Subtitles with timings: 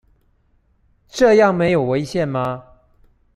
[1.09, 2.63] 這樣沒有違憲嗎？